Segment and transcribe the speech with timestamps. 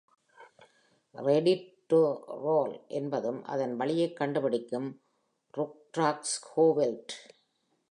[1.15, 1.53] "Ready
[1.89, 1.99] to
[2.43, 4.89] roll" என்பதும் அதன் வழியைக் கண்டுபிடிக்கும்
[5.53, 7.15] "ருக்ராட்ஸ் கோ வைல்ட்!